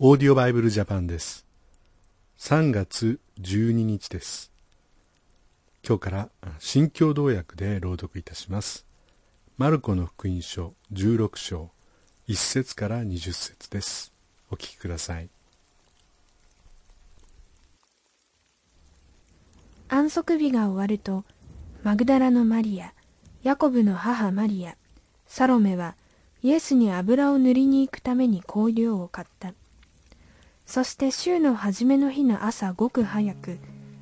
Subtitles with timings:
[0.00, 1.44] オーディオバイブルジャパンです。
[2.38, 4.52] 3月12日です。
[5.84, 6.28] 今日から
[6.60, 8.86] 新共同訳で朗読いたします。
[9.56, 11.72] マルコの福音書16章
[12.28, 14.12] 1節から20節です。
[14.52, 15.30] お聞きください。
[19.88, 21.24] 安息日が終わると、
[21.82, 22.92] マグダラのマリア、
[23.42, 24.76] ヤコブの母マリア、
[25.26, 25.96] サロメは
[26.44, 29.54] イエスに油を塗りに行くために香料を買った。
[30.68, 33.58] そして週の初めの日の朝ごく早く、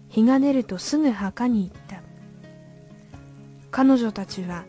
[0.09, 2.03] 日が出るとすぐ墓に行った。
[3.71, 4.65] 彼女たちは、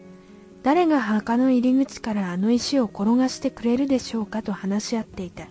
[0.62, 5.48] 誰が墓の入り口からあの石を転がしてくれるでしょうかと話し合っていた。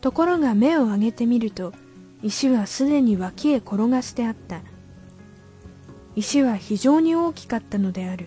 [0.00, 1.72] ところが目を上げてみると、
[2.20, 4.62] 石はすでに脇へ転がしてあった。
[6.16, 8.26] 石は非常に大きかったのである。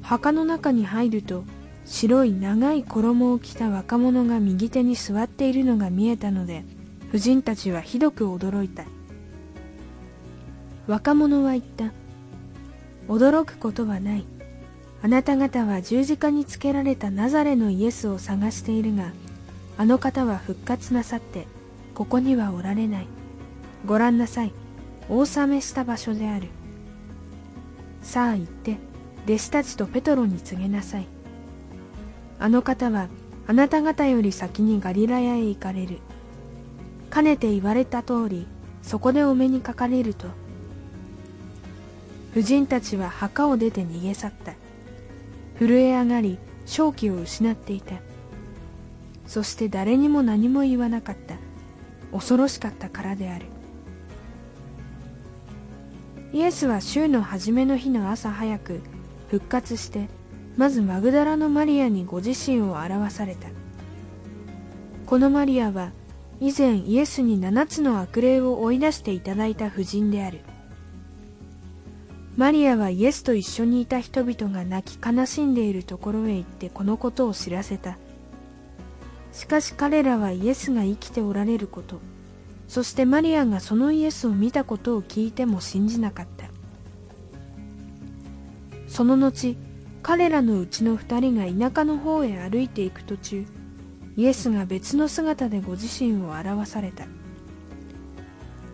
[0.00, 1.44] 墓の中に入ると、
[1.84, 6.64] 白い長い衣を着た若者が右手に座っているのが見えたので
[7.10, 8.84] 婦人たちはひどく驚いた。
[10.86, 11.92] 若者は言った。
[13.08, 14.26] 驚くことはない。
[15.02, 19.12] あなた方は十字架につけられたナザレのイエスを探しているが
[19.76, 21.46] あの方は復活なさって
[21.94, 23.06] ここにはおられない。
[23.86, 24.52] ご覧なさい。
[25.08, 26.48] お納めした場所である。
[28.02, 28.78] さあ行って
[29.26, 31.13] 弟子たちとペトロに告げなさい。
[32.44, 33.08] あの方は
[33.46, 36.00] あなた方より先にガリラヤへ行かれる。
[37.08, 38.46] かねて言われた通り、
[38.82, 40.26] そこでお目にかかれると。
[42.34, 44.52] 婦人たちは墓を出て逃げ去った。
[45.58, 47.94] 震え上がり、正気を失っていた。
[49.26, 51.36] そして誰にも何も言わなかった。
[52.12, 53.46] 恐ろしかったからである。
[56.34, 58.82] イエスは週の初めの日の朝早く
[59.30, 60.10] 復活して
[60.56, 63.48] まずマグダラのマリアにご自身を表された。
[65.06, 65.92] このマリアは
[66.40, 70.40] 以前イエスに7つの悪霊を追い出していただいた婦人である。
[72.36, 77.96] マリアはイエスと一緒にいた人々が泣き悲しんでいるところへ行ってこのことを知らせた。
[79.32, 81.98] しかし彼らはイエスが生きておられること
[82.68, 86.46] そしてマリアがそのイエスを見たことを聞いても信じなかった。
[88.86, 89.56] その後
[90.04, 93.46] 彼らのうちの二人が田舎の方へ歩いていく途中
[94.18, 97.06] イエスが別の姿でご自身を表された。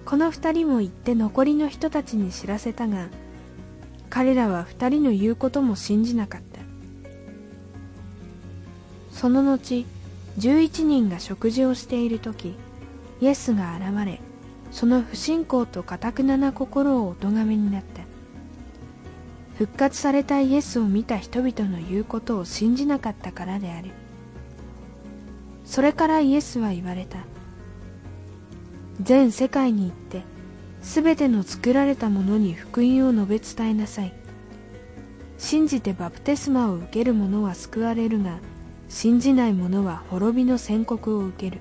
[0.04, 3.10] この二人も行って残りの人たちに知らせたが
[4.08, 6.58] 彼らは二人の言うことも信じなかった。
[9.12, 9.86] その後
[10.36, 12.56] 11人が食事をしている時
[13.20, 14.20] イエスが現れ
[14.72, 17.99] その不信仰とかたくなな心をお咎めになった。
[19.60, 23.90] 復活されたイエスを見た人々の言うことを信じなかったからである。
[25.66, 27.18] それからイエスは言われた。
[29.02, 30.22] 全世界に行って
[30.80, 34.14] すべての作られたものに福音を述べ伝えなさい。
[35.36, 38.38] 信じてバプテスマを受ける者は救われるが
[38.88, 41.60] 信じない者は滅びの宣告を受ける。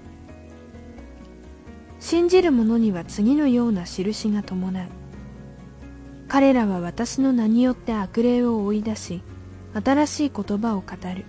[2.00, 4.88] 信じる者には次のような印が伴う。
[6.30, 9.24] 彼らは私の名によって悪霊を追い出し
[9.74, 11.26] 新しい言葉を語る。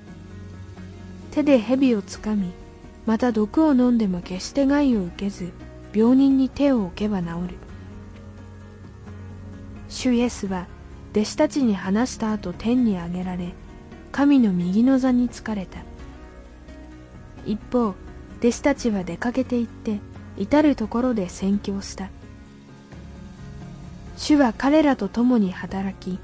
[1.30, 2.52] 手で蛇をつかみ
[3.06, 5.52] また毒を飲んでも決して害を受けず
[5.94, 7.54] 病人に手を置けば治る。
[9.88, 10.66] 主イエスは
[11.12, 13.54] 弟子たちに話した後天に上げられ
[14.12, 15.80] 神の右の座に疲れた。
[17.46, 17.94] 一方
[18.40, 19.98] 弟子たちは出かけて行って
[20.36, 22.10] 至る所で宣教した。
[24.20, 26.20] 主は彼らと共に働き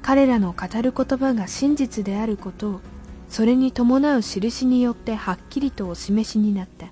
[0.00, 2.80] 彼らの語る言葉が真実であることを
[3.28, 6.86] それに伴う印によってはっきりとお示しになった。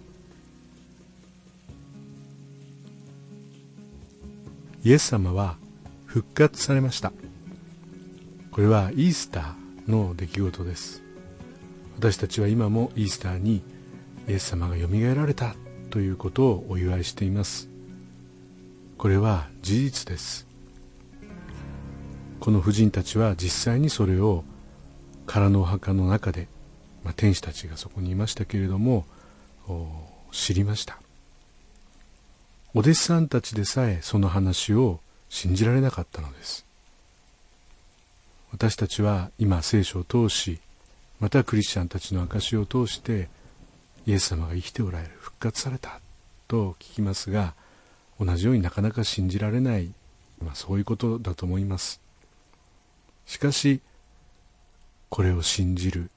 [4.85, 5.57] イエス様は
[6.05, 7.13] 復活されました。
[8.51, 11.03] これはイースターの出来事です。
[11.97, 13.63] 私たちは今もイースターに
[14.29, 15.55] イエス様がよみがえられた
[15.89, 17.73] ということをお祝いしています。
[19.03, 20.52] これは事実です。
[22.43, 24.43] この婦人たちは実際にそれを
[25.29, 26.49] 空のお墓の中で、
[27.05, 29.07] まあ、天使たちがそこにいましたけれども
[30.33, 30.99] 知りました。
[32.75, 34.99] お弟子さんたちでさえその話を
[35.29, 36.67] 信じられなかったのです。
[38.51, 40.59] 私たちは今聖書を通し
[41.21, 43.29] またクリスチャンたちの証を通して
[44.05, 46.01] イエス様が生きておられる復活された
[46.49, 47.55] と聞きますが
[48.19, 49.93] 同じようになかなか信じられない、
[50.43, 52.02] まあ、そういうことだと思います。
[53.27, 53.81] しかし
[55.09, 56.11] これを信じる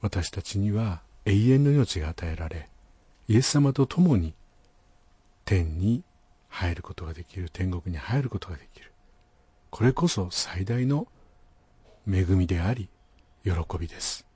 [0.00, 2.68] 私たちには永遠の命が与えられ
[3.28, 4.34] イエス様と共に
[5.44, 6.02] 天に
[6.48, 8.92] 入ることができる天国に入ることができる。
[9.70, 11.06] これこそ最大の
[12.08, 12.88] 恵みであり
[13.44, 14.26] 喜びです。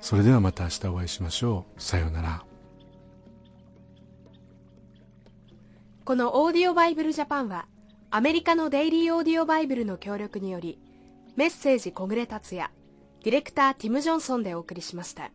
[0.00, 1.80] それではまた明日お会いしましょう。
[1.80, 2.44] さようなら。
[6.04, 7.66] このオーディオバイブルジャパンは
[8.14, 10.78] アメリカのデイリーオーディオバイブルの協力により
[11.34, 12.68] メッセージ小暮達也
[13.24, 15.30] ディレクターティム・ジョンソンでお送りしました。